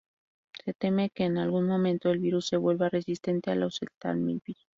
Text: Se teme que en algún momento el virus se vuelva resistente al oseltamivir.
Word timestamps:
Se 0.65 0.73
teme 0.73 1.11
que 1.11 1.25
en 1.25 1.37
algún 1.37 1.67
momento 1.67 2.09
el 2.09 2.17
virus 2.17 2.47
se 2.47 2.57
vuelva 2.57 2.89
resistente 2.89 3.51
al 3.51 3.61
oseltamivir. 3.61 4.57